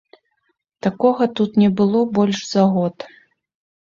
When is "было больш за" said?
1.81-2.63